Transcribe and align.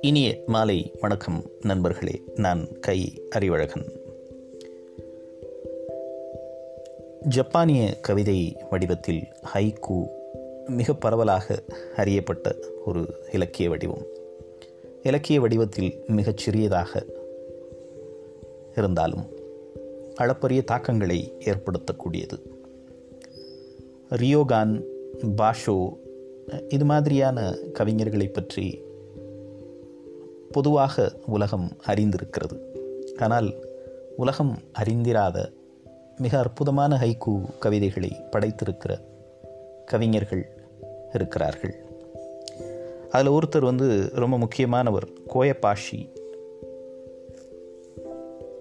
இனிய 0.00 0.42
மாலை 0.46 0.92
வணக்கம் 1.00 1.50
நண்பர்களே 1.60 2.22
நான் 2.34 2.78
கை 2.80 3.22
அறிவழகன். 3.30 4.00
ஜப்பானிய 7.20 8.00
கவிதை 8.00 8.56
வடிவத்தில் 8.70 9.22
ஹைக்கூ 9.54 10.08
மிக 10.66 10.94
பரவலாக 10.94 11.62
அறியப்பட்ட 11.96 12.54
ஒரு 12.84 13.06
இலக்கிய 13.32 13.68
வடிவம். 13.68 14.06
இலக்கிய 15.02 15.40
வடிவத்தில் 15.40 16.04
மிகச் 16.06 16.36
சிறியதாக 16.36 17.04
இருந்தாலும் 18.76 19.24
அளப்பரிய 20.14 20.62
தாக்கங்களை 20.62 21.32
ஏற்படுத்தக்கூடியது. 21.38 22.53
ரியோகான் 24.16 24.82
பாஷோ 25.36 25.96
இது 26.68 26.84
மாதிரியான 26.84 27.54
கவிஞர்களை 27.78 28.32
பற்றி 28.32 28.82
பொதுவாக 30.50 31.12
உலகம் 31.26 31.76
அறிந்திருக்கிறது. 31.86 32.58
ஆனால் 33.18 33.54
உலகம் 34.16 34.58
அறிந்திராத 34.78 35.52
மிக 36.16 36.38
அற்புதமான 36.38 36.96
ஹைக்கூ 36.96 37.58
கவிதைகளை 37.58 38.10
படைத்திருக்கிற 38.30 39.00
கவிஞர்கள் 39.84 40.48
இருக்கிறார்கள். 41.14 41.74
அதில் 43.10 43.32
ஒருத்தர் 43.32 43.64
வந்து 43.64 44.10
ரொம்ப 44.12 44.38
முக்கியமானவர் 44.38 45.08
கோயப்பாஷி 45.34 46.00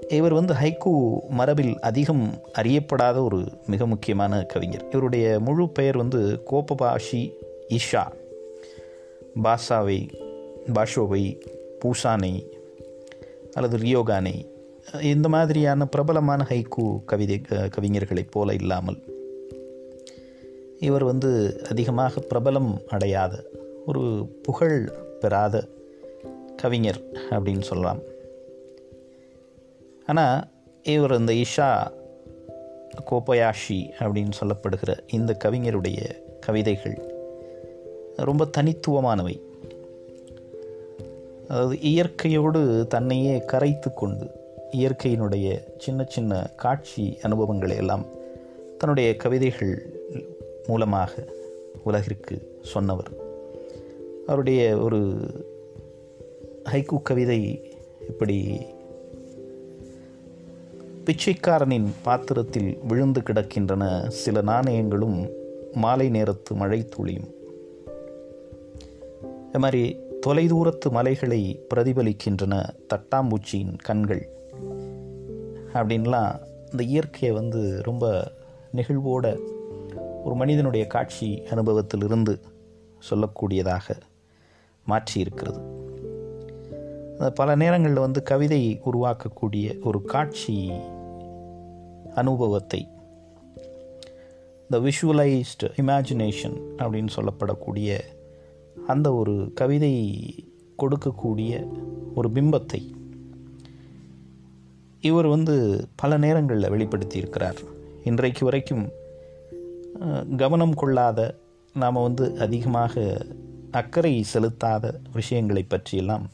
இவர் 0.09 0.33
வந்து 0.33 0.53
ஹைக்கூ 0.53 1.19
மரபில் 1.29 1.79
அதிகம் 1.79 2.41
அறியப்படாத 2.61 3.23
ஒரு 3.23 3.43
மிக 3.65 3.87
முக்கியமான 3.87 4.43
கவிஞர். 4.43 4.85
இவருடைய 4.89 5.39
முழு 5.39 5.69
பெயர் 5.69 5.97
வந்து 5.97 6.43
கோபபாஷி 6.51 7.31
இஷா. 7.67 8.07
பாஷாவை 9.43 10.09
பாஷோவை 10.73 11.41
பூசானை 11.79 12.45
அல்லது 13.53 13.77
ரியோகானை 13.77 14.51
இந்த 15.01 15.29
மாதிரியான 15.29 15.85
பிரபலமான 15.85 16.45
ஹைக்கூ 16.49 17.05
கவிதை 17.05 17.41
கவிஞர்களைப் 17.49 18.31
போல 18.31 18.53
இல்லாமல் 18.53 18.97
இவர் 20.79 21.03
வந்து 21.03 21.61
அதிகமாக 21.69 22.21
பிரபலம் 22.21 22.83
அடையாத 22.87 23.43
ஒரு 23.85 24.27
புகழ் 24.43 24.91
பெறாத 25.19 25.67
கவிஞர் 26.57 27.01
அப்படின்னு 27.29 27.61
சொல்லலாம். 27.61 27.99
ஆனால் 30.13 30.47
இவர் 30.83 31.11
இந்த 31.11 31.33
இஷா 31.33 31.67
கோப்பயாஷி 33.11 33.77
அப்படின்னு 33.99 34.33
சொல்லப்படுகிற 34.41 34.91
இந்த 35.07 35.37
கவிஞருடைய 35.43 35.99
கவிதைகள் 36.39 36.97
ரொம்ப 38.15 38.47
தனித்துவமானவை. 38.57 39.35
அதாவது 41.47 41.79
இயற்கையோடு 41.79 42.87
தன்னையே 42.87 43.43
கரைத்து 43.45 43.93
கொண்டு 43.93 44.25
இயற்கையினுடைய 44.71 45.47
சின்ன 45.77 46.05
சின்ன 46.09 46.41
காட்சி 46.55 47.19
அனுபவங்களை 47.21 47.75
எல்லாம் 47.75 48.05
தன்னுடைய 48.77 49.15
கவிதைகள் 49.15 49.73
மூலமாக 50.67 51.11
உலகிற்கு 51.83 52.59
சொன்னவர். 52.61 53.11
அவருடைய 54.27 54.77
ஒரு 54.77 55.01
ஹைக்கு 56.71 57.01
கவிதை 57.01 57.41
இப்படி 58.07 58.37
பிச்சைக்காரனின் 61.05 61.93
பாத்திரத்தில் 62.01 62.79
விழுந்து 62.87 63.21
கிடக்கின்றன 63.21 64.07
சில 64.07 64.41
நாணயங்களும் 64.41 65.29
மாலை 65.71 66.09
நேரத்து 66.09 66.55
மழை 66.55 66.85
துளியும். 66.85 67.29
இது 69.47 69.59
மாதிரி 69.59 69.97
தொலைதூரத்து 70.27 70.89
மலைகளை 70.89 71.65
பிரதிபலிக்கின்றன 71.73 72.69
தட்டாம்பூச்சியின் 72.93 73.75
கண்கள். 73.83 74.29
அப்படின்லாம் 75.73 76.39
இந்த 76.71 76.83
இயற்கையை 76.83 77.31
வந்து 77.31 77.81
ரொம்ப 77.81 78.31
நெகிழ்வோட 78.75 79.39
ஒரு 80.23 80.35
மனிதனுடைய 80.35 80.87
காட்சி 80.87 81.43
அனுபவத்திலிருந்து 81.49 82.39
சொல்லக்கூடியதாக 83.09 83.95
மாற்றி 84.85 85.19
இருக்கிறது 85.19 85.81
பல 87.35 87.55
நேரங்களில் 87.55 87.99
வந்து 87.99 88.23
கவிதை 88.23 88.81
உருவாக்கக்கூடிய 88.85 89.83
ஒரு 89.83 90.03
காட்சி 90.03 90.71
அனுபவத்தை. 92.15 92.81
த 94.69 94.79
விஷுவலைஸ்டு 94.79 95.67
இமேஜினேஷன் 95.81 96.57
அப்படின்னு 96.77 97.11
சொல்லப்படக்கூடிய 97.15 97.99
அந்த 98.87 99.07
ஒரு 99.13 99.35
கவிதை 99.55 99.93
கொடுக்கக்கூடிய 100.79 101.51
ஒரு 102.15 102.29
பிம்பத்தை 102.29 102.81
இவர் 105.03 105.27
வந்து 105.27 105.55
பல 105.95 106.17
நேரங்களில் 106.17 106.71
வெளிப்படுத்தியிருக்கிறார். 106.73 107.59
இன்றைக்கு 108.03 108.43
வரைக்கும் 108.45 108.83
கவனம் 110.37 110.73
கொள்ளாத 110.73 111.19
நாம் 111.75 112.05
வந்து 112.07 112.25
அதிகமாக 112.39 113.03
அக்கறை 113.71 114.13
செலுத்தாத 114.33 114.93
விஷயங்களை 115.13 115.63
பற்றியெல்லாம் 115.63 116.25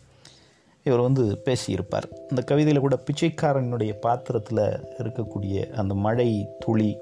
இவர் 0.90 1.02
வந்து 1.02 1.24
பேசியிருப்பார். 1.24 2.08
இந்த 2.30 2.42
கவிதையில் 2.46 2.82
கூட 2.82 2.98
பிச்சைக்காரனுடைய 2.98 3.94
பாத்திரத்தில் 4.00 4.64
இருக்கக்கூடிய 4.98 5.70
அந்த 5.70 5.94
மழை 5.94 6.48
துளி 6.60 6.98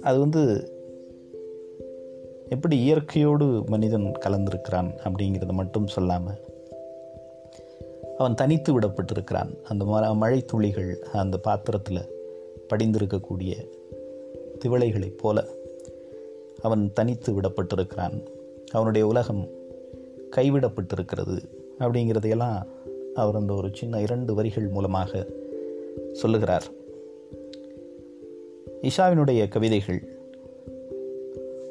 அது 0.00 0.18
வந்து 0.18 0.70
எப்படி 2.48 2.78
இயற்கையோடு 2.78 3.64
மனிதன் 3.66 4.12
கலந்திருக்கிறான் 4.26 4.90
அப்படிங்கிறத 5.04 5.52
மட்டும் 5.52 5.86
சொல்லாமல் 5.86 6.38
அவன் 8.18 8.34
தனித்து 8.34 8.80
விடப்பட்டிருக்கிறான். 8.80 9.62
அந்த 9.62 9.84
ம 9.84 10.16
மழை 10.16 10.44
துளிகள் 10.44 10.98
அந்த 11.12 11.38
பாத்திரத்தில் 11.38 12.08
படிந்திருக்கக்கூடிய 12.68 13.52
திவளைகளைப் 14.64 15.18
போல 15.18 15.44
அவன் 16.62 16.92
தனித்து 16.92 17.40
விடப்பட்டிருக்கிறான். 17.40 18.24
அவனுடைய 18.72 19.06
உலகம் 19.06 19.48
கைவிடப்பட்டிருக்கிறது. 20.36 21.38
அப்படிங்கிறதையெல்லாம் 21.78 22.62
அவர் 23.14 23.34
அந்த 23.34 23.54
ஒரு 23.54 23.68
சின்ன 23.72 24.00
இரண்டு 24.00 24.34
வரிகள் 24.34 24.68
மூலமாக 24.68 25.26
சொல்லுகிறார். 26.12 26.64
இஷாவினுடைய 28.82 29.48
கவிதைகள் 29.48 30.08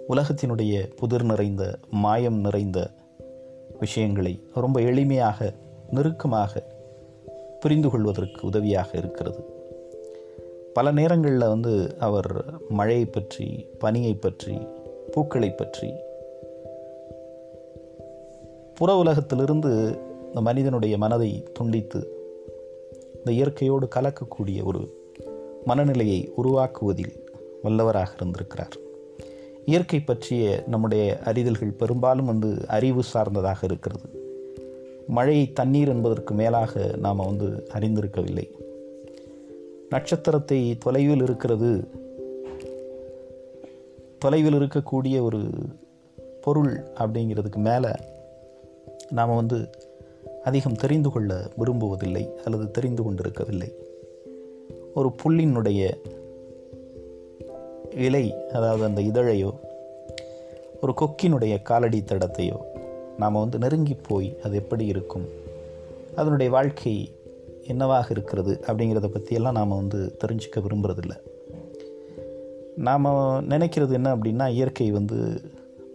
உலகத்தினுடைய 0.10 0.96
புதிர் 0.96 1.24
நிறைந்த 1.24 1.78
மாயம் 1.92 2.40
நிறைந்த 2.40 2.90
விஷயங்களை 3.80 4.40
ரொம்ப 4.56 4.80
எளிமையாக 4.80 5.54
நெருக்கமாக 5.92 6.64
புரிந்து 7.60 7.90
கொள்வதற்கு 7.90 8.48
உதவியாக 8.48 8.98
இருக்கிறது. 8.98 9.54
பல 10.74 10.92
நேரங்களில் 10.92 11.48
வந்து 11.48 11.96
அவர் 12.00 12.44
மழையை 12.70 13.06
பற்றி 13.06 13.66
பனியை 13.80 14.16
பற்றி 14.20 14.58
பூக்களை 15.12 15.52
பற்றி 15.52 15.94
புற 18.76 18.96
உலகத்திலிருந்து 18.96 19.98
இந்த 20.28 20.42
மனிதனுடைய 20.42 20.98
மனதை 20.98 21.44
துண்டித்து 21.54 22.08
இந்த 23.16 23.32
இயற்கையோடு 23.32 23.88
கலக்கக்கூடிய 23.96 24.64
ஒரு 24.64 24.94
மனநிலையை 25.66 26.32
உருவாக்குவதில் 26.44 27.14
வல்லவராக 27.64 28.08
இருந்திருக்கிறார். 28.16 28.78
இயற்கை 29.66 30.00
பற்றிய 30.00 30.64
நம்முடைய 30.68 31.20
அறிதல்கள் 31.20 31.72
பெரும்பாலும் 31.72 32.26
வந்து 32.26 32.68
அறிவு 32.68 33.04
சார்ந்ததாக 33.04 33.60
இருக்கிறது. 33.64 34.10
மழை 35.08 35.52
தண்ணீர் 35.52 35.88
என்பதற்கு 35.88 36.34
மேலாக 36.34 36.94
நாம் 36.98 37.18
வந்து 37.18 37.68
அறிந்திருக்கவில்லை. 37.74 38.52
நட்சத்திரத்தை 39.90 40.78
தொலைவில் 40.78 41.22
இருக்கிறது 41.22 41.88
தொலைவில் 44.20 44.54
இருக்கக்கூடிய 44.54 45.22
ஒரு 45.22 45.42
பொருள் 46.42 46.84
அப்படிங்கிறதுக்கு 47.00 47.56
மேலே 47.56 47.90
நாம் 49.10 49.36
வந்து 49.36 49.70
அதிகம் 50.44 50.76
தெரிந்து 50.76 51.10
கொள்ள 51.10 51.50
விரும்புவதில்லை 51.58 52.34
அல்லது 52.36 52.72
தெரிந்து 52.72 53.04
கொண்டிருக்கவில்லை. 53.04 53.74
ஒரு 54.94 55.12
புல்லினுடைய 55.24 55.94
இலை 57.90 58.48
அதாவது 58.52 58.84
அந்த 58.84 59.02
இதழையோ 59.02 59.54
ஒரு 60.82 60.94
கொக்கினுடைய 61.02 61.62
காலடி 61.62 62.04
தடத்தையோ 62.06 62.58
நாம் 63.18 63.34
வந்து 63.34 63.58
நெருங்கி 63.58 63.96
போய் 64.08 64.40
அது 64.44 64.56
எப்படி 64.56 64.86
இருக்கும் 64.86 65.30
அதனுடைய 66.16 66.52
வாழ்க்கை 66.52 67.12
என்னவாக 67.64 68.08
இருக்கிறது 68.10 68.60
அப்படிங்கிறத 68.68 69.08
பற்றியெல்லாம் 69.08 69.54
நாம் 69.54 69.70
வந்து 69.70 70.18
தெரிஞ்சுக்க 70.26 70.56
விரும்புகிறதில்ல 70.56 71.12
நாம் 72.76 73.06
நினைக்கிறது 73.50 73.92
என்ன 73.92 74.16
அப்படின்னா 74.16 74.50
இயற்கை 74.50 74.92
வந்து 74.92 75.42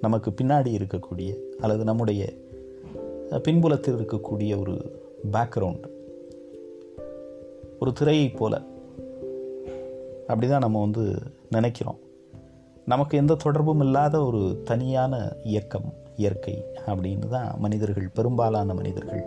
நமக்கு 0.01 0.31
பின்னாடி 0.31 0.79
இருக்கக்கூடிய 0.79 1.37
அல்லது 1.61 1.85
நம்முடைய 1.85 2.33
பின்புலத்தில் 3.39 3.95
இருக்கக்கூடிய 3.95 4.61
ஒரு 4.61 5.03
பேக்ரவுண்டு 5.33 5.99
ஒரு 7.81 7.93
திரையை 7.93 8.29
போல. 8.29 8.63
அப்படி 10.27 10.49
தான் 10.49 10.61
நம்ம 10.61 10.81
வந்து 10.81 11.19
நினைக்கிறோம். 11.51 11.99
நமக்கு 12.87 13.19
எந்த 13.19 13.35
தொடர்பும் 13.35 13.81
இல்லாத 13.81 14.25
ஒரு 14.25 14.61
தனியான 14.65 15.33
இயக்கம் 15.45 15.95
இயற்கை 16.17 16.65
அப்படின்னு 16.87 17.29
தான் 17.29 17.55
மனிதர்கள் 17.59 18.11
பெரும்பாலான 18.15 18.75
மனிதர்கள் 18.75 19.25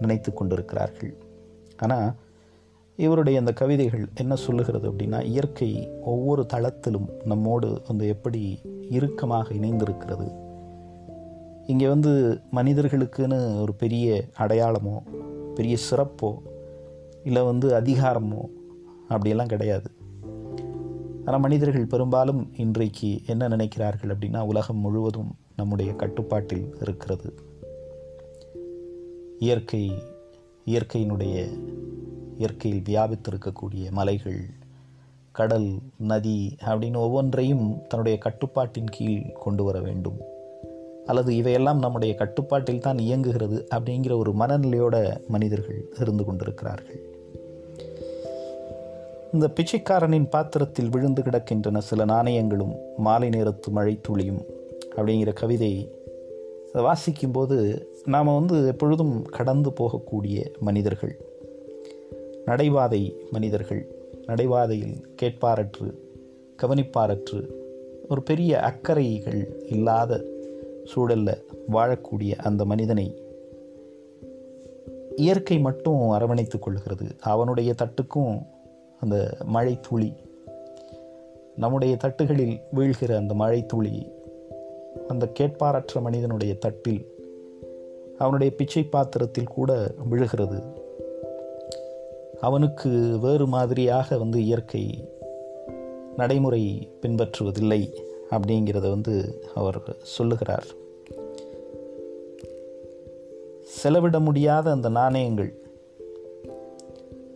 நினைத்து 0.00 0.32
கொண்டிருக்கிறார்கள். 0.32 1.14
ஆனால் 1.76 2.12
இவருடைய 2.96 3.38
அந்த 3.38 3.52
கவிதைகள் 3.52 4.08
என்ன 4.14 4.36
சொல்லுகிறது 4.36 4.90
அப்படின்னா 4.90 5.22
இயற்கை 5.22 5.90
ஒவ்வொரு 6.00 6.46
தளத்திலும் 6.52 7.08
நம்மோடு 7.24 7.80
வந்து 7.86 8.08
எப்படி 8.08 8.58
இறுக்கமாக 8.90 9.54
இணைந்திருக்கிறது 9.54 10.50
இங்கே 11.66 11.88
வந்து 11.88 12.40
மனிதர்களுக்குன்னு 12.52 13.60
ஒரு 13.60 13.74
பெரிய 13.74 14.24
அடையாளமோ 14.38 15.02
பெரிய 15.54 15.76
சிறப்போ 15.90 16.38
இல்லை 17.22 17.42
வந்து 17.42 17.70
அதிகாரமோ 17.70 18.42
அப்படியெல்லாம் 19.08 19.46
கிடையாது. 19.46 19.90
ஆனால் 21.24 21.40
மனிதர்கள் 21.40 21.86
பெரும்பாலும் 21.86 22.50
இன்றைக்கு 22.56 23.20
என்ன 23.26 23.48
நினைக்கிறார்கள் 23.48 24.12
அப்படின்னா 24.14 24.40
உலகம் 24.40 24.76
முழுவதும் 24.76 25.34
நம்முடைய 25.56 25.92
கட்டுப்பாட்டில் 25.92 26.74
இருக்கிறது. 26.80 27.34
இயற்கை 29.38 29.92
இயற்கையினுடைய 30.66 31.58
இயற்கையில் 32.38 32.82
வியாபித்திருக்கக்கூடிய 32.82 33.90
மலைகள் 33.90 34.42
கடல் 35.32 35.78
நதி 35.98 36.56
அப்படின்னு 36.64 36.96
ஒவ்வொன்றையும் 36.96 37.86
தன்னுடைய 37.88 38.18
கட்டுப்பாட்டின் 38.18 38.90
கீழ் 38.90 39.32
கொண்டு 39.32 39.64
வர 39.64 39.80
வேண்டும். 39.80 40.31
அல்லது 41.06 41.36
இவையெல்லாம் 41.36 41.78
நம்முடைய 41.78 42.14
கட்டுப்பாட்டில் 42.14 42.80
தான் 42.80 42.98
இயங்குகிறது 42.98 43.66
அப்படிங்கிற 43.74 44.16
ஒரு 44.16 44.32
மனநிலையோட 44.32 45.26
மனிதர்கள் 45.26 45.88
இருந்து 46.00 46.24
கொண்டிருக்கிறார்கள். 46.24 47.00
இந்த 49.32 49.48
பிச்சைக்காரனின் 49.48 50.28
பாத்திரத்தில் 50.28 50.88
விழுந்து 50.88 51.22
கிடக்கின்றன 51.22 51.78
சில 51.78 52.04
நாணயங்களும் 52.04 52.74
மாலை 52.96 53.28
நேரத்து 53.28 53.70
மழை 53.70 53.98
துளியும் 54.00 54.42
அப்படிங்கிற 54.96 55.32
கவிதை 55.32 55.92
வாசிக்கும்போது 56.74 57.84
நாம் 58.04 58.46
வந்து 58.46 58.66
எப்பொழுதும் 58.66 59.22
கடந்து 59.22 59.70
போகக்கூடிய 59.70 60.58
மனிதர்கள் 60.60 61.16
நடைபாதை 62.46 63.14
மனிதர்கள் 63.30 63.86
நடைபாதையில் 64.26 65.02
கேட்பாரற்று 65.22 65.98
கவனிப்பாரற்று 66.62 67.46
ஒரு 68.08 68.22
பெரிய 68.22 68.60
அக்கறைகள் 68.60 69.62
இல்லாத 69.68 70.24
சூழலில் 70.84 71.44
வாழக்கூடிய 71.72 72.36
அந்த 72.36 72.64
மனிதனை 72.64 73.22
இயற்கை 75.16 75.58
மட்டும் 75.58 76.10
அரவணைத்துக் 76.10 76.62
கொள்கிறது. 76.62 77.06
அவனுடைய 77.20 77.74
தட்டுக்கும் 77.82 78.42
அந்த 79.00 79.36
மழை 79.44 79.78
துளி 79.80 80.12
நம்முடைய 81.56 81.96
தட்டுகளில் 81.96 82.60
வீழ்கிற 82.74 83.16
அந்த 83.16 83.34
மழை 83.34 83.66
துளி 83.66 84.10
அந்த 85.08 85.32
கேட்பாரற்ற 85.40 86.00
மனிதனுடைய 86.00 86.54
தட்டில் 86.54 87.06
அவனுடைய 88.18 88.54
பிச்சை 88.54 88.82
பாத்திரத்தில் 88.82 89.46
கூட 89.46 89.94
விழுகிறது. 90.04 90.62
அவனுக்கு 92.40 93.18
வேறு 93.20 93.46
மாதிரியாக 93.46 94.18
வந்து 94.18 94.44
இயற்கை 94.44 95.08
நடைமுறை 96.16 96.88
பின்பற்றுவதில்லை. 97.00 97.92
அப்படிங்கிறத 98.32 98.90
வந்து 98.90 99.44
அவர் 99.54 99.96
சொல்லுகிறார். 100.02 100.66
செலவிட 103.64 104.20
முடியாத 104.20 104.70
அந்த 104.70 104.88
நாணயங்கள். 104.88 105.54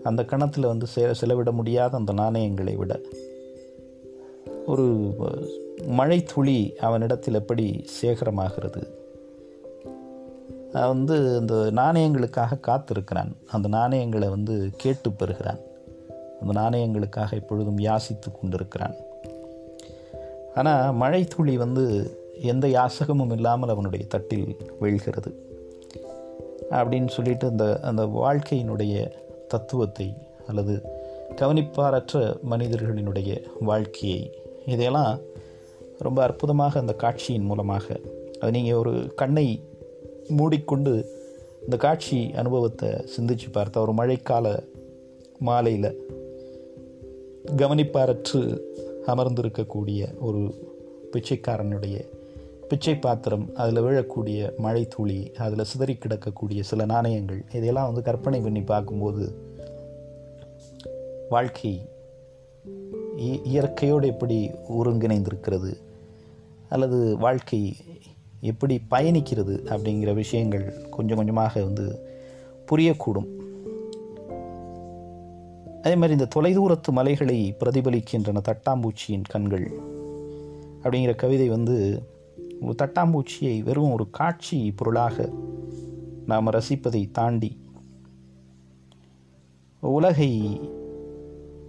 அந்த 0.03 0.25
கணத்தில் 0.25 0.67
வந்து 0.67 0.87
செ 0.87 1.15
செலவிட 1.15 1.53
முடியாத 1.53 1.97
அந்த 1.97 2.13
நாணயங்களை 2.13 2.77
விட 2.77 3.01
ஒரு 4.67 5.15
மழை 5.87 6.23
துளி 6.23 6.77
அவனிடத்தில் 6.77 7.35
எப்படி 7.35 7.85
சேகரமாகிறது? 8.01 8.87
வந்து 10.73 11.37
அந்த 11.37 11.55
நாணயங்களுக்காக 11.55 12.61
காத்திருக்கிறான். 12.61 13.33
அந்த 13.47 13.69
நாணயங்களை 13.69 14.29
வந்து 14.29 14.71
கேட்டு 14.77 15.13
பெறுகிறான். 15.13 15.59
அந்த 16.41 16.61
நாணயங்களுக்காக 16.61 17.33
எப்பொழுதும் 17.33 17.79
யாசித்து 17.79 18.29
கொண்டிருக்கிறான். 18.41 18.95
ஆனால் 20.57 20.95
மழை 20.95 21.25
துளி 21.25 21.57
வந்து 21.57 21.85
எந்த 22.43 22.69
யாசகமும் 22.69 23.33
இல்லாமல் 23.33 23.69
அவனுடைய 23.69 24.05
தட்டில் 24.07 24.57
வீழ்கிறது. 24.81 25.31
அப்படின்னு 26.71 27.09
சொல்லிட்டு 27.09 27.47
அந்த 27.47 27.81
அந்த 27.81 28.05
வாழ்க்கையினுடைய 28.05 29.11
தத்துவத்தை 29.49 30.15
அல்லது 30.47 30.83
கவனிப்பாரற்ற 31.37 32.37
மனிதர்களினுடைய 32.51 33.43
வாழ்க்கையை 33.61 34.31
இதையெல்லாம் 34.67 35.19
ரொம்ப 35.99 36.23
அற்புதமாக 36.23 36.81
அந்த 36.81 36.93
காட்சியின் 36.93 37.45
மூலமாக 37.45 38.01
அது 38.41 38.51
நீங்கள் 38.51 38.75
ஒரு 38.75 39.15
கண்ணை 39.15 39.65
மூடிக்கொண்டு 40.29 40.93
இந்த 41.63 41.77
காட்சி 41.77 42.33
அனுபவத்தை 42.35 42.89
சிந்திச்சு 42.89 43.53
பார்த்த 43.53 43.81
ஒரு 43.81 43.93
மழைக்கால 43.93 44.69
மாலையில் 45.39 46.09
கவனிப்பாரற்று 47.57 48.61
அமர்ந்திருக்கக்கூடிய 49.07 50.19
ஒரு 50.19 50.55
பிச்சைக்காரனுடைய 51.13 52.05
பிச்சை 52.69 52.97
பாத்திரம் 52.97 53.51
அதில் 53.55 53.83
விழக்கூடிய 53.83 54.57
மழை 54.57 54.89
துளி 54.89 55.33
அதில் 55.37 55.65
சிதறி 55.65 55.99
கிடக்கக்கூடிய 55.99 56.61
சில 56.61 56.85
நாணயங்கள் 56.85 57.45
இதையெல்லாம் 57.49 57.87
வந்து 57.87 58.03
கற்பனை 58.03 58.41
பண்ணி 58.41 58.63
பார்க்கும்போது 58.63 59.35
வாழ்க்கை 61.31 61.89
இயற்கையோடு 63.45 64.07
எப்படி 64.07 64.51
ஒருங்கிணைந்திருக்கிறது? 64.79 65.77
அல்லது 66.69 67.17
வாழ்க்கை 67.19 67.77
எப்படி 68.41 68.81
பயணிக்கிறது? 68.91 69.61
அப்படிங்கிற 69.65 70.15
விஷயங்கள் 70.15 70.75
கொஞ்சம் 70.91 71.17
கொஞ்சமாக 71.17 71.63
வந்து 71.63 71.99
புரியக்கூடும். 72.71 73.36
அதே 75.87 75.97
மாதிரி 75.97 76.15
இந்த 76.19 76.29
தொலைதூரத்து 76.35 76.91
மலைகளை 76.91 77.55
பிரதிபலிக்கின்றன 77.59 78.41
தட்டாம்பூச்சியின் 78.49 79.29
கண்கள். 79.29 79.67
அப்படிங்கிற 80.83 81.15
கவிதை 81.15 81.49
வந்து 81.49 81.77
தட்டாம்பூச்சியை 82.63 83.63
வெறும் 83.63 83.93
ஒரு 83.93 84.11
காட்சி 84.11 84.73
பொருளாக 84.77 85.29
நாம் 86.27 86.51
ரசிப்பதை 86.51 87.11
தாண்டி 87.11 87.51
உலகை 89.81 90.61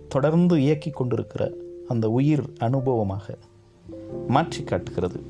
தொடர்ந்து 0.10 0.62
இயக்கி 0.62 0.90
கொண்டிருக்கிற 0.90 1.52
அந்த 1.88 2.10
உயிர் 2.10 2.44
அனுபவமாக 2.60 3.36
மாற்றி 4.28 4.64
காட்டுகிறது. 4.64 5.22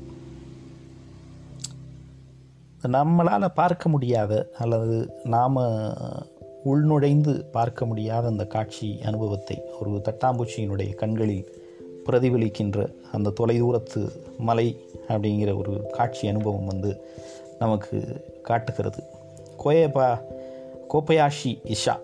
நம்மளால் 2.82 3.56
பார்க்க 3.60 3.88
முடியாத 3.88 4.50
அல்லது 4.58 5.12
நாம் 5.24 5.56
உள்நுழைந்து 6.64 7.44
பார்க்க 7.50 7.86
முடியாத 7.86 8.26
அந்த 8.26 8.46
காட்சி 8.46 8.98
அனுபவத்தை 9.04 9.62
ஒரு 9.80 9.90
தட்டாம்பூச்சியினுடைய 9.90 10.94
கண்களில் 10.94 11.66
பிரதிபலிக்கின்ற 12.06 12.94
அந்த 13.12 13.32
தொலைதூரத்து 13.40 14.08
மலை 14.38 14.80
அப்படிங்கிற 15.08 15.58
ஒரு 15.58 15.86
காட்சி 15.92 16.28
அனுபவம் 16.28 16.66
வந்து 16.66 17.00
நமக்கு 17.58 18.02
காட்டுகிறது. 18.42 19.02
கோயபா 19.64 20.18
கோப்பயாஷி 20.94 21.60
இஷா 21.64 21.96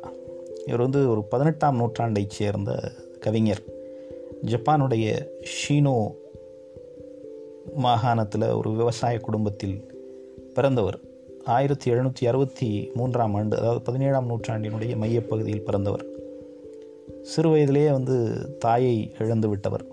இவர் 0.66 0.80
வந்து 0.80 1.10
ஒரு 1.10 1.24
பதினெட்டாம் 1.24 1.80
நூற்றாண்டைச் 1.80 2.30
சேர்ந்த 2.30 2.92
கவிஞர். 3.20 3.62
ஜப்பானுடைய 4.46 5.26
ஷீனோ 5.42 6.14
மாகாணத்தில் 7.76 8.50
ஒரு 8.50 8.70
விவசாய 8.70 9.18
குடும்பத்தில் 9.18 10.02
பிறந்தவர். 10.54 10.98
ஆயிரத்தி 11.44 11.90
எழுநூற்றி 11.90 12.28
அறுபத்தி 12.28 12.90
மூன்றாம் 12.94 13.34
ஆண்டு 13.34 13.58
அதாவது 13.58 13.80
பதினேழாம் 13.80 14.30
நூற்றாண்டினுடைய 14.30 14.96
மையப்பகுதியில் 14.96 15.64
பிறந்தவர். 15.64 16.04
சிறு 17.22 17.50
வயதிலேயே 17.50 17.90
வந்து 17.90 18.48
தாயை 18.58 19.14
இழந்து 19.18 19.48
விட்டவர். 19.48 19.84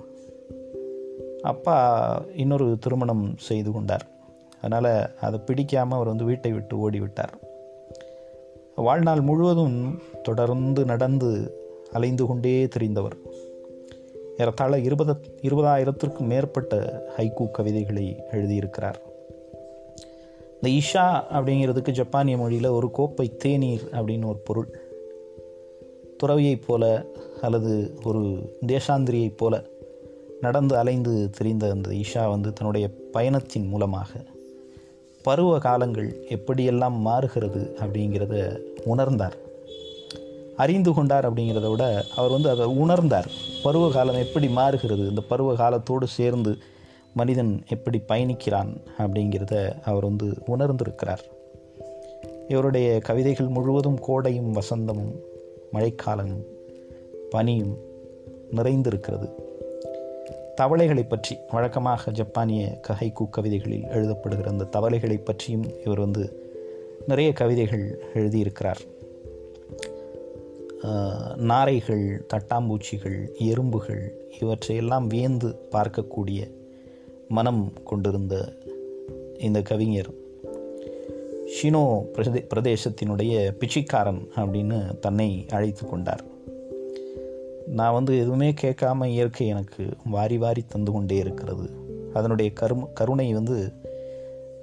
அப்பா 1.41 1.77
இன்னொரு 2.36 2.77
திருமணம் 2.79 3.36
செய்து 3.38 3.72
கொண்டார். 3.72 4.08
அதனால் 4.62 5.15
அதை 5.22 5.39
பிடிக்காமல் 5.39 5.96
அவர் 5.96 6.08
வந்து 6.08 6.24
வீட்டை 6.24 6.51
விட்டு 6.51 6.89
ஓடிவிட்டார். 6.89 7.34
வாழ்நாள் 8.75 9.22
முழுவதும் 9.22 10.01
தொடர்ந்து 10.24 10.86
நடந்து 10.86 11.51
அலைந்து 11.91 12.25
கொண்டே 12.25 12.65
தெரிந்தவர். 12.65 13.17
ஏறத்தாழ 14.38 14.77
இருபத 14.77 15.15
இருபதாயிரத்திற்கும் 15.41 16.27
மேற்பட்ட 16.27 17.03
ஹைக்கூ 17.17 17.51
கவிதைகளை 17.51 18.24
எழுதியிருக்கிறார். 18.31 19.10
இந்த 20.62 20.86
இஷா 20.86 21.34
அப்படிங்கிறதுக்கு 21.36 21.91
ஜப்பானிய 21.91 22.38
மொழியில் 22.38 22.65
ஒரு 22.65 22.91
கோப்பை 22.91 23.36
தேநீர் 23.36 23.89
அப்படின்னு 23.91 24.25
ஒரு 24.25 24.38
பொருள். 24.38 24.80
துறவியைப் 26.24 26.62
போல 26.68 27.06
அல்லது 27.41 28.00
ஒரு 28.03 28.50
தேசாந்திரியைப் 28.68 29.38
போல 29.38 29.63
நடந்து 30.41 30.77
அலைந்து 30.77 31.30
தெரிந்த 31.30 31.70
அந்த 31.70 31.89
இஷா 31.89 32.30
வந்து 32.30 32.53
தன்னுடைய 32.53 32.89
பயணத்தின் 33.12 33.68
மூலமாக 33.68 34.25
பருவ 35.22 35.60
காலங்கள் 35.60 36.25
எப்படியெல்லாம் 36.30 36.98
மாறுகிறது 36.98 37.77
அப்படிங்கிறத 37.80 38.60
உணர்ந்தார். 38.86 39.38
அறிந்து 40.58 40.94
கொண்டார் 40.94 41.34
அப்படிங்கிறத 41.34 41.70
விட 41.70 42.06
அவர் 42.15 42.32
வந்து 42.32 42.50
அதை 42.50 42.65
உணர்ந்தார். 42.65 43.27
பருவ 43.63 43.91
காலம் 43.91 44.15
எப்படி 44.15 44.50
மாறுகிறது? 44.50 45.08
இந்த 45.08 45.22
பருவ 45.22 45.56
காலத்தோடு 45.56 46.08
சேர்ந்து 46.08 46.58
மனிதன் 47.13 47.63
எப்படி 47.70 48.01
பயணிக்கிறான் 48.08 48.72
அப்படிங்கிறத 48.98 49.82
அவர் 49.82 50.03
வந்து 50.03 50.34
உணர்ந்திருக்கிறார். 50.46 51.24
இவருடைய 52.48 53.00
கவிதைகள் 53.00 53.48
முழுவதும் 53.48 54.00
கோடையும் 54.08 54.53
வசந்தமும் 54.53 55.13
மழைக்காலமும் 55.74 56.44
பனியும் 57.30 57.77
நிறைந்திருக்கிறது. 58.51 59.30
தவளைகளை 60.56 61.03
பற்றி 61.03 61.38
வழக்கமாக 61.51 62.12
ஜப்பானிய 62.12 62.82
கஹைக்கு 62.88 63.30
கவிதைகளில் 63.30 63.84
எழுதப்படுகிற 63.84 64.48
அந்த 64.48 64.63
தவளைகளை 64.63 65.18
பற்றியும் 65.18 65.68
இவர் 65.86 66.00
வந்து 66.00 66.24
நிறைய 67.08 67.34
கவிதைகள் 67.34 67.86
எழுதியிருக்கிறார். 68.13 68.82
நாரைகள் 71.36 72.25
தட்டாம்பூச்சிகள் 72.34 73.20
எறும்புகள் 73.38 74.13
இவற்றையெல்லாம் 74.41 75.08
வியந்து 75.08 75.56
பார்க்கக்கூடிய 75.72 76.60
மனம் 77.31 77.73
கொண்டிருந்த 77.83 78.53
இந்த 79.38 79.61
கவிஞர் 79.61 80.09
ஷினோ 81.45 81.83
பிரதே 82.13 82.41
பிரதேசத்தினுடைய 82.53 83.51
பிச்சைக்காரன் 83.51 84.27
அப்படின்னு 84.35 85.00
தன்னை 85.00 85.45
அழைத்து 85.50 85.88
கொண்டார். 85.88 86.23
நான் 87.67 87.93
வந்து 87.93 88.17
எதுவுமே 88.17 88.53
கேட்காம 88.61 89.05
இயற்கை 89.05 89.47
எனக்கு 89.47 89.88
வாரி 90.05 90.38
வாரி 90.38 90.63
தந்து 90.67 90.91
கொண்டே 90.91 91.15
இருக்கிறது. 91.15 91.69
அதனுடைய 92.13 92.51
கரும் 92.61 92.93
கருணை 92.93 93.33
வந்து 93.33 93.71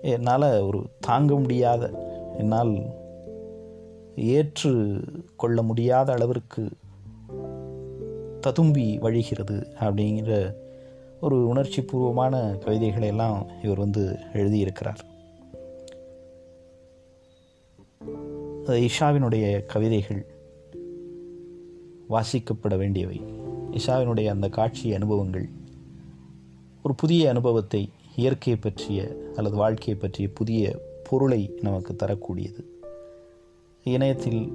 என்னால் 0.02 0.60
ஒரு 0.60 0.82
தாங்க 1.00 1.34
முடியாத 1.34 1.90
என்னால் 2.38 2.74
ஏற்று 4.16 5.00
கொள்ள 5.36 5.62
முடியாத 5.62 6.12
அளவிற்கு 6.12 6.68
ததும்பி 8.40 8.98
வழிகிறது 8.98 9.66
அப்படிங்கிற 9.80 10.54
ஒரு 11.20 11.48
உணர்ச்சி 11.48 11.82
பூர்வமான 11.82 12.58
கவிதைகளை 12.60 13.08
எல்லாம் 13.08 13.46
இவர் 13.62 13.78
வந்து 13.78 14.18
எழுதியிருக்கிறார். 14.32 14.98
இஷாவினுடைய 18.66 19.66
கவிதைகள் 19.66 20.26
வாசிக்கப்பட 22.08 22.76
வேண்டியவை. 22.76 23.20
இஷாவினுடைய 23.72 24.26
அந்த 24.26 24.48
காட்சி 24.48 24.94
அனுபவங்கள் 24.94 25.48
ஒரு 26.82 26.94
புதிய 26.94 27.28
அனுபவத்தை 27.28 27.90
இயற்கையை 28.16 28.60
பற்றிய 28.62 29.16
அல்லது 29.36 29.56
வாழ்க்கையை 29.56 29.96
பற்றிய 29.96 30.28
புதிய 30.34 30.78
பொருளை 31.10 31.58
நமக்கு 31.60 31.96
தரக்கூடியது. 31.96 32.64
இணையத்தில் 33.84 34.52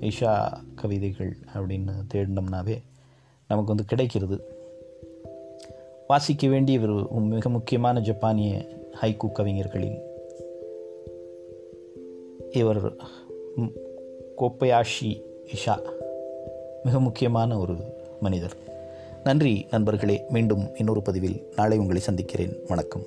இஷா 0.00 0.62
கவிதைகள் 0.74 1.36
அப்படின்னு 1.54 1.92
தேடினோம்னாவே 2.14 2.82
நமக்கு 3.48 3.68
வந்து 3.68 3.84
கிடைக்கிறது. 3.84 4.58
வாசிக்க 6.10 6.48
வேண்டிய 6.48 6.80
ஒரு 6.80 7.08
மிக 7.10 7.48
முக்கியமான 7.48 8.00
ஜப்பானிய 8.00 8.66
ஹைக்கூ 9.00 9.32
கவிஞர்களில் 9.32 9.98
இவர் 12.50 12.92
கோப்பையாஷி 14.36 14.84
கோப்பயாஷி 15.02 15.22
இஷா 15.46 15.82
மிக 16.82 17.00
முக்கியமான 17.00 17.58
ஒரு 17.58 17.76
மனிதர். 18.20 18.52
நன்றி 19.24 19.66
நண்பர்களே. 19.70 20.24
மீண்டும் 20.28 20.76
இன்னொரு 20.76 21.02
பதிவில் 21.02 21.52
நாளை 21.56 21.78
உங்களை 21.78 22.00
சந்திக்கிறேன். 22.00 22.56
வணக்கம். 22.68 23.02